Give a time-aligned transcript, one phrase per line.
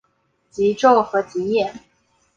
[0.49, 1.71] 极昼和极夜。